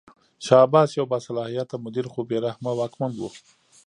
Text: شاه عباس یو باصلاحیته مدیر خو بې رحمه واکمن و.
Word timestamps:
شاه 0.45 0.61
عباس 0.65 0.89
یو 0.97 1.05
باصلاحیته 1.11 1.75
مدیر 1.85 2.05
خو 2.13 2.21
بې 2.29 2.37
رحمه 2.45 2.71
واکمن 2.79 3.11
و. 3.17 3.21